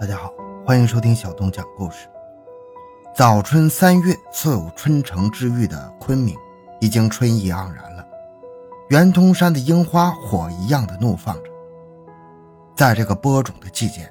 [0.00, 0.32] 大家好，
[0.64, 2.08] 欢迎收听小东讲故事。
[3.14, 6.34] 早春三月，素有春城之誉的昆明，
[6.80, 8.08] 已经春意盎然了。
[8.88, 11.50] 圆通山的樱花火一样的怒放着。
[12.74, 14.10] 在这个播种的季节，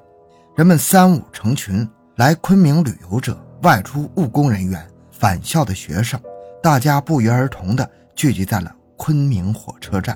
[0.55, 6.21] 人们三五成群来昆明旅游者、外出务工人员、返校的学生，
[6.61, 10.15] 大家不约而同地聚集在了昆明火车站。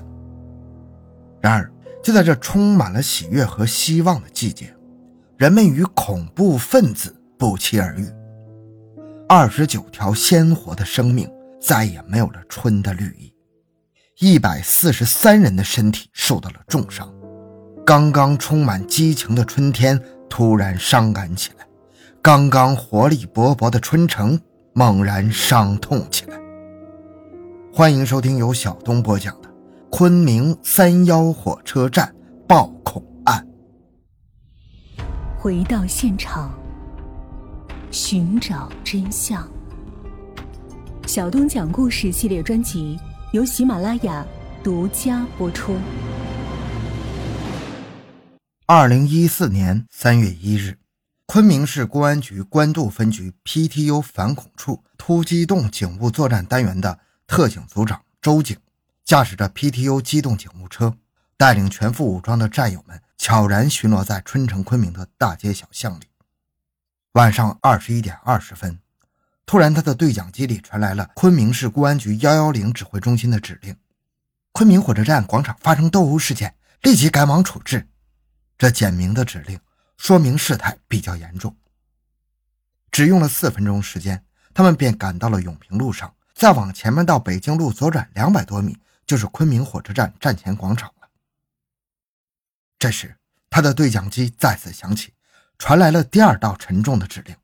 [1.40, 1.68] 然而，
[2.00, 4.72] 就在这充满了喜悦和希望的季节。
[5.36, 8.08] 人们与恐怖分子不期而遇，
[9.28, 11.28] 二十九条鲜活的生命
[11.60, 13.34] 再也没有了春的绿意，
[14.20, 17.12] 一百四十三人的身体受到了重伤，
[17.84, 21.66] 刚刚充满激情的春天突然伤感起来，
[22.22, 24.40] 刚刚活力勃勃的春城
[24.72, 26.38] 猛然伤痛起来。
[27.72, 29.48] 欢迎收听由小东播讲的
[29.90, 32.14] 《昆明三幺火车站
[32.46, 33.02] 爆恐》。
[35.44, 36.50] 回到现场，
[37.90, 39.46] 寻找真相。
[41.06, 42.98] 小东讲故事系列专辑
[43.32, 44.26] 由喜马拉雅
[44.62, 45.76] 独家播出。
[48.64, 50.78] 二零一四年三月一日，
[51.26, 58.56] 昆明市公安局官渡分局 PTU 反恐处突击动警务作战单元的特警组长周警，
[59.04, 60.94] 驾驶着 PTU 机动警务车，
[61.36, 62.98] 带领全副武装的战友们。
[63.24, 66.04] 悄然巡逻在春城昆明的大街小巷里。
[67.12, 68.78] 晚上二十一点二十分，
[69.46, 73.74] 突然他的对讲机里传来了昆明市公安局幺幺零指挥中心的指令：
[74.52, 77.88] 昆明火车站广场发生斗殴事件，立即赶往处置。
[78.58, 79.58] 这简明的指令
[79.96, 81.56] 说明事态比较严重。
[82.90, 90.92] 只用了四分钟时间，他们便赶到了永平路上，再往前面到北京路左转两百多米，就是昆明火车站站前广场。
[92.84, 93.16] 这时，
[93.48, 95.14] 他的对讲机再次响起，
[95.56, 97.34] 传来了第二道沉重的指令：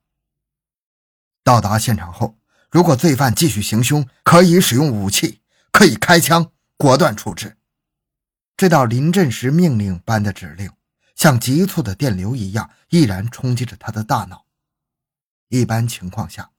[1.42, 2.36] 到达现场后，
[2.70, 5.40] 如果罪犯继续行凶，可以使用武器，
[5.72, 7.56] 可以开枪，果断处置。
[8.54, 10.70] 这道临阵时命令般的指令，
[11.14, 14.44] 像急促的电流一样，毅然冲击着他的大脑。
[15.48, 16.50] 一般情况下，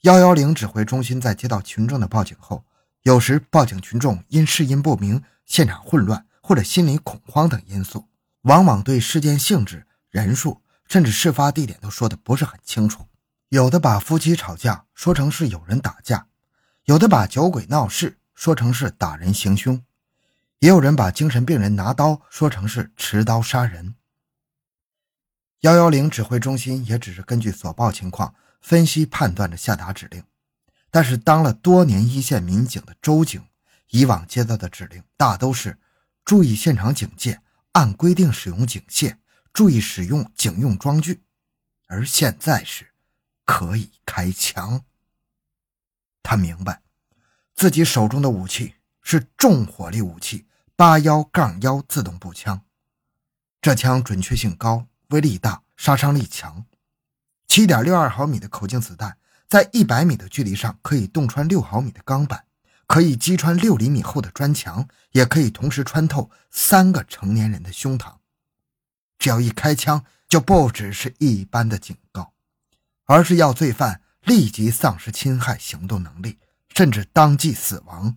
[0.00, 2.64] 幺幺零指挥中心在接到群众的报警后，
[3.02, 8.08] 有时报警群众因事因不明、现场混乱或者心理恐慌等因素。
[8.44, 13.06] 往往对事件性质、人数，甚至事发地点都说的不是很清楚。
[13.48, 16.26] 有的把夫妻吵架说成是有人打架，
[16.84, 19.82] 有的把酒鬼闹事说成是打人行凶，
[20.58, 23.94] 也有人把精神病人拿刀说成是持刀杀人。
[25.60, 30.22] 幺幺零指挥中心也只是根据所报情况分析判断着下达指令，
[30.90, 33.42] 但是当了多年一线民警的周警，
[33.88, 35.78] 以往接到的指令大都是
[36.26, 37.40] 注意现场警戒。
[37.74, 39.18] 按规定使用警械，
[39.52, 41.22] 注意使用警用装具，
[41.86, 42.92] 而现在是
[43.44, 44.84] 可以开枪。
[46.22, 46.82] 他明白，
[47.54, 50.46] 自己手中的武器是重火力武器
[50.76, 52.62] 八幺杠幺自动步枪，
[53.60, 56.64] 这枪准确性高，威力大，杀伤力强。
[57.48, 59.18] 七点六二毫米的口径子弹，
[59.48, 62.46] 在一百米的距离上可以洞穿六毫米的钢板。
[62.86, 68.16] 可以击穿六厘米厚的砖墙，也可以同时穿透三个成年人的胸膛。
[69.18, 72.32] 只要一开枪，就不只是一般的警告，
[73.04, 76.38] 而是要罪犯立即丧失侵害行动能力，
[76.74, 78.16] 甚至当即死亡。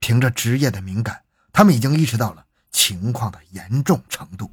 [0.00, 1.22] 凭着职业的敏感，
[1.52, 4.50] 他们已经意识到了情况的严重程度。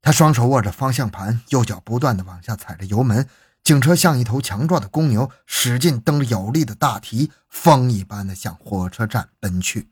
[0.00, 3.28] 他双手握着方向盘，右脚不断地往下踩着油门。
[3.64, 9.88] 警车像一头强壮的公牛，使劲蹬着有力的大蹄，风一般的向火车站奔去。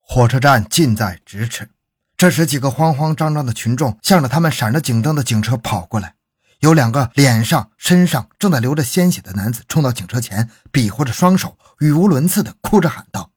[0.00, 1.68] 火车站近在咫尺。
[2.16, 6.14] 这时，几个慌慌张张的群众向着他们闪着警灯的警车跑过来。
[6.60, 13.32] 有两个脸上、身上正在流着鲜血的男子冲到警车前，比划着双手，语无伦次的哭着喊道：“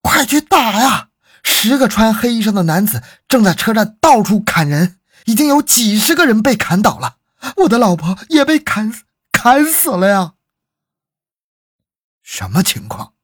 [0.00, 1.08] 快去打呀！
[1.42, 7.16] 十个穿黑衣裳的男子正在车站到处砍人，已经有几十个人被砍倒了。”
[7.56, 8.92] 我的老婆也被砍，
[9.32, 10.34] 砍死了呀！
[12.22, 13.14] 什么情况？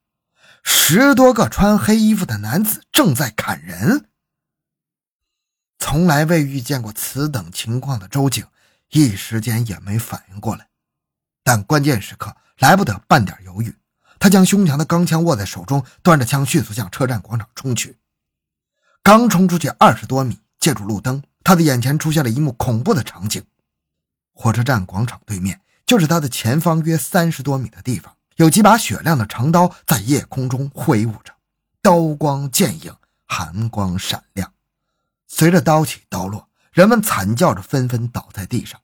[0.63, 4.09] 十多个穿黑衣服的男子正在砍人。
[5.79, 8.47] 从来未遇见过此等情况的周景，
[8.91, 10.69] 一时间也没反应过来。
[11.43, 13.77] 但关键时刻来不得半点犹豫，
[14.19, 17.99] 他将胸前的钢枪握在手中，端着枪迅速向车站广场冲去。
[19.03, 23.45] 刚冲出去二十多米，借助路灯，他的眼前出现了一幕恐怖的场景。
[24.35, 31.33] 火车站广场对面，就是他的前方约三十多米的地方，有几把雪亮的长刀在夜空中挥舞着，
[31.81, 32.95] 刀光剑影，
[33.27, 34.53] 寒光闪亮。
[35.27, 38.81] 随着刀起刀落，人们惨叫着纷纷倒在地上。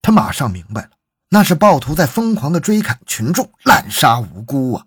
[0.00, 0.90] 他马上明白了，
[1.30, 4.86] 那是暴徒在疯狂的追砍群众，滥杀无辜啊！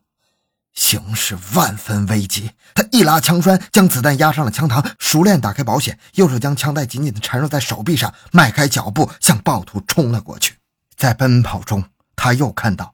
[0.74, 10.56] 形势万分危急，他一拉枪栓，将子弹压上了枪膛，熟练打开保险，右手将枪带紧紧地缠绕在手臂上，迈开脚步向暴徒冲了过去。
[10.96, 11.84] 在奔跑中，
[12.16, 12.94] 他又看到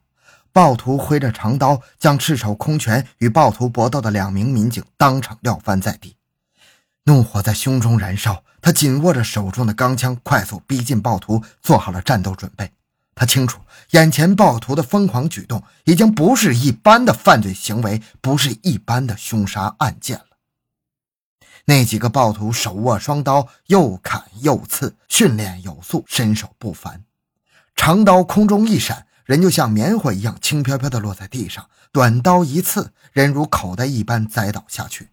[0.52, 6.16] 暴徒挥着长刀，将赤手空拳与暴徒搏斗的两名民警当场撂翻在地。
[7.04, 12.70] 怒火在胸中燃烧，他紧握着手中的钢枪，快速逼近暴徒，做好了战斗准备。
[13.18, 13.60] 他清楚，
[13.90, 20.24] 眼前暴徒的疯狂举动已经不是一般的犯罪行为，不是一般的凶杀案件了。
[21.64, 27.02] 那几个暴徒手握双刀，又砍又刺，训练有素，身手不凡。
[27.74, 35.10] 长刀空中一闪，人就像棉花一样轻飘飘地落在地上；短刀一刺，人如口袋一般栽倒下去。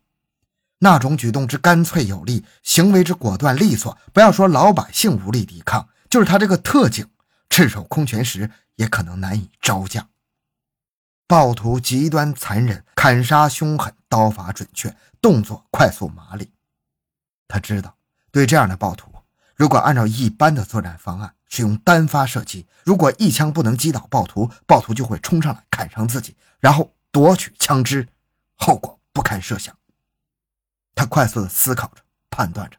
[0.78, 7.08] 那种举动之干脆有力，行为之果断利索，不要说老百姓无力抵抗，就是他这个特警，
[7.50, 10.10] 赤手空拳时也可能难以招架。
[11.28, 16.52] 暴徒极端残忍，砍杀凶狠，刀法准确，动作快速麻利。
[17.48, 17.98] 他知道，
[18.32, 19.12] 对这样的暴徒，
[19.56, 28.08] 如果按照一般的作战方案，使用单发射击，如果一枪不能击倒暴徒，暴徒就会冲上来砍伤自己，然后夺取枪支，
[28.56, 29.76] 后果不堪设想。
[30.94, 32.78] 他快速的思考着，判断着，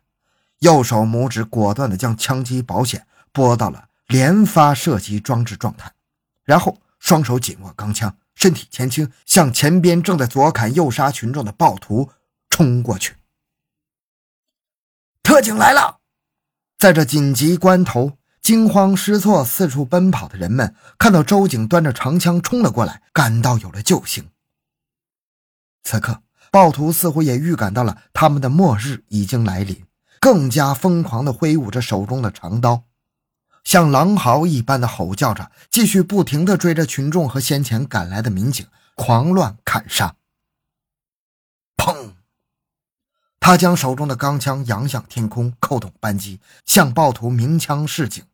[0.60, 5.92] 右手拇指果断的将枪机保险拨到了连发射击装置状态，
[6.44, 12.10] 然后双手紧握钢枪，身体前倾，向前边正在左砍右杀群众的暴徒
[12.48, 13.16] 冲过去。
[15.22, 16.00] 特警来了！
[16.78, 24.30] 在这紧急关头，惊慌失措、四处奔跑的人们看到周警端着长枪冲了过来，感到有了救星。
[25.82, 26.22] 此刻。
[26.52, 29.84] 暴徒似乎也预感到了他们的末日已经来临，
[30.20, 32.84] 更加疯狂地挥舞着手中的长刀，
[33.66, 38.64] 像狼嚎一般的吼叫着，继续不停地追着群众和先前赶来的民警
[38.94, 40.14] 狂乱砍杀。
[41.76, 42.12] 砰！
[43.40, 48.24] 他将手中的钢枪扬向天空，扣动扳机，向暴徒鸣枪示警。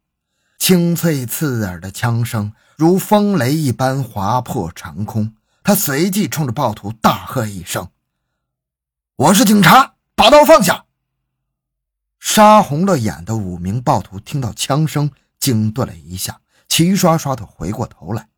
[0.58, 5.34] 清脆刺耳的枪声如风雷一般划破长空。
[5.64, 7.88] 他随即冲着暴徒大喝一声。
[9.16, 10.84] 我是警察，把刀放下！
[12.20, 15.10] 杀红了眼的五名暴徒听到枪声，
[15.42, 18.28] 惊顿了一下，齐刷刷的回过头来，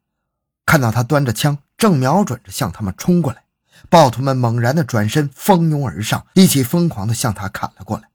[0.64, 3.44] 看到他端着枪，正瞄准着向他们冲过来。
[3.90, 8.08] 暴徒们猛然的转身，蜂拥而上，一起疯狂的向他砍了过来。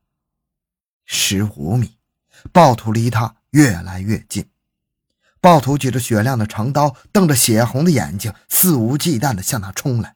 [1.05, 1.99] 十五米，
[2.51, 4.49] 暴徒离他越来越近。
[5.39, 10.15] 暴徒举着雪亮的长刀，瞪着血红的眼睛，肆无忌惮的向他冲来。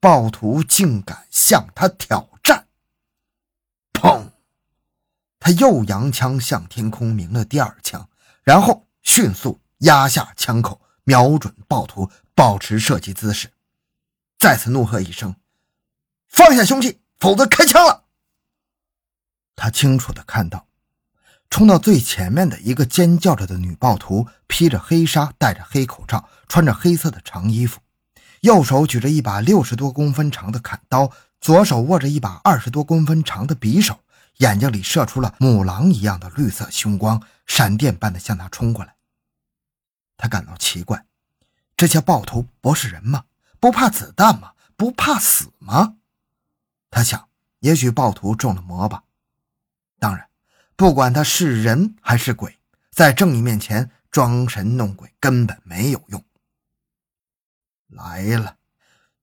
[0.00, 2.66] 暴徒竟敢向他挑战！
[3.92, 4.30] 砰！
[5.48, 8.06] 他又扬枪向天空鸣了第二枪，
[8.42, 13.50] 然后迅速压下枪口，瞄准暴徒，保持射击姿势，
[14.38, 15.34] 再次怒喝一声
[16.28, 18.04] ：“放下凶器，否则开枪了！”
[19.56, 20.66] 他清楚的看到，
[21.48, 27.80] 冲到最前面的一个尖叫着的女暴徒，披着黑纱，戴着黑口罩，穿着黑色的长衣服。
[28.42, 31.10] 右手举着一把六十多公分长的砍刀，
[31.40, 33.98] 左手握着一把二十多公分长的匕首，
[34.38, 38.96] 眼睛里射出了母狼一样的绿色凶光，闪电般的向他冲过来。
[40.16, 41.06] 他感到奇怪，
[41.76, 43.24] 这些暴徒不是人吗？
[43.60, 44.54] 不怕子弹吗？
[44.76, 45.96] 不怕死吗？
[46.90, 47.28] 他想，
[47.60, 49.02] 也许暴徒中了魔吧。
[49.98, 50.28] 当然，
[50.76, 52.58] 不管他是人还是鬼，
[52.90, 56.24] 在正义面前装神弄鬼根本没有用。
[57.88, 58.57] 来了，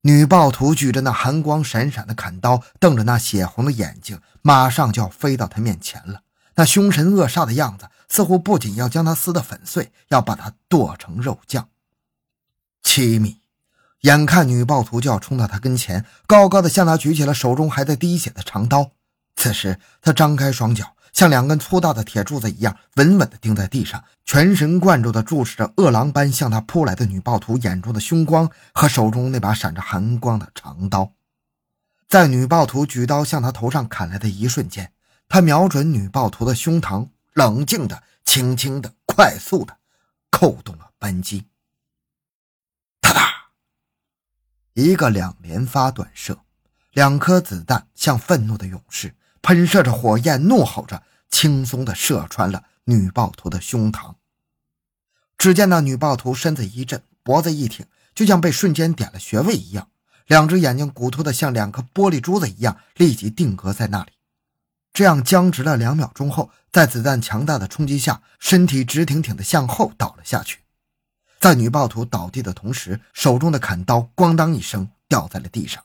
[0.07, 6.21] 女暴徒举着那寒光闪闪的砍刀，瞪着那血红的眼睛，马上就要飞到他面前了。
[6.57, 11.69] 那凶神恶煞的样子，似乎不仅要将他撕得粉碎，要把他剁成肉酱。
[12.83, 13.41] 七米，
[14.01, 18.91] 眼看女暴徒就要冲到他跟前，高高的向他举起了手中还在滴血的长刀。
[19.35, 20.94] 此时，他张开双脚。
[21.15, 31.13] 像两根粗大的铁柱子一样稳稳地钉在地上，全神贯注地注视着饿狼般向他扑来的女暴徒眼中的凶光和手中那把闪着寒光的长刀。
[32.09, 34.91] 在女暴徒举刀向他头上砍来的一瞬间，
[35.29, 39.77] 他瞄准女暴徒的胸膛，冷静地、轻轻地、快速地
[40.29, 41.45] 扣动了扳机。
[42.99, 43.21] 哒哒，
[44.73, 46.37] 一个两连发短射，
[46.91, 49.15] 两颗子弹像愤怒的勇士。
[49.45, 54.15] 喷射着火焰，怒吼着，轻松地射穿了女暴徒的胸膛。
[55.37, 57.85] 只见那女暴徒身子一震，脖子一挺，
[58.15, 59.87] 就像被瞬间点了穴位一样，
[60.25, 64.13] 两只眼睛骨突的像两颗玻璃珠子一样，立即定格在那里。
[64.91, 70.61] 这样僵直了两秒钟后，在子弹强大的冲击下，身体直挺挺地向后倒了下去。
[71.39, 75.83] 在女暴徒倒地的同时，手中的砍刀咣当一声掉在了地上。